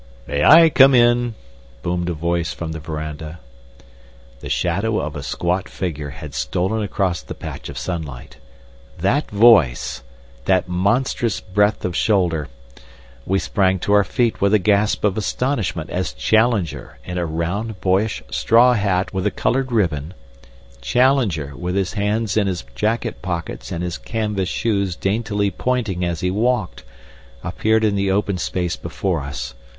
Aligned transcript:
"May 0.25 0.43
I 0.43 0.71
come 0.71 0.95
in?" 0.95 1.35
boomed 1.83 2.09
a 2.09 2.13
voice 2.13 2.53
from 2.55 2.71
the 2.71 2.79
veranda. 2.79 3.39
The 4.39 4.49
shadow 4.49 4.99
of 4.99 5.15
a 5.15 5.21
squat 5.21 5.69
figure 5.69 6.09
had 6.09 6.33
stolen 6.33 6.81
across 6.81 7.21
the 7.21 7.35
patch 7.35 7.69
of 7.69 7.77
sunlight. 7.77 8.37
That 8.97 9.29
voice! 9.29 10.01
That 10.45 10.67
monstrous 10.67 11.39
breadth 11.39 11.85
of 11.85 11.95
shoulder! 11.95 12.47
We 13.27 13.37
sprang 13.37 13.77
to 13.81 13.93
our 13.93 14.03
feet 14.03 14.41
with 14.41 14.55
a 14.55 14.57
gasp 14.57 15.03
of 15.03 15.19
astonishment 15.19 15.91
as 15.91 16.13
Challenger, 16.13 16.97
in 17.05 17.19
a 17.19 17.25
round, 17.27 17.79
boyish 17.79 18.23
straw 18.31 18.73
hat 18.73 19.13
with 19.13 19.27
a 19.27 19.29
colored 19.29 19.71
ribbon 19.71 20.15
Challenger, 20.81 21.55
with 21.55 21.75
his 21.75 21.93
hands 21.93 22.37
in 22.37 22.47
his 22.47 22.63
jacket 22.73 23.21
pockets 23.21 23.71
and 23.71 23.83
his 23.83 23.99
canvas 23.99 24.49
shoes 24.49 24.95
daintily 24.95 25.51
pointing 25.51 26.03
as 26.03 26.21
he 26.21 26.31
walked 26.31 26.83
appeared 27.43 27.83
in 27.83 27.93
the 27.95 28.09
open 28.09 28.39
space 28.39 28.75
before 28.75 29.21
us. 29.21 29.53